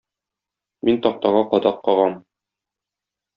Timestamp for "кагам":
1.89-2.17